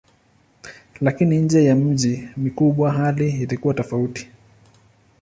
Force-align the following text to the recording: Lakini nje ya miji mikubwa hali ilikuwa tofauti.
Lakini 1.01 1.37
nje 1.37 1.65
ya 1.65 1.75
miji 1.75 2.29
mikubwa 2.37 2.91
hali 2.91 3.29
ilikuwa 3.29 3.73
tofauti. 3.73 4.29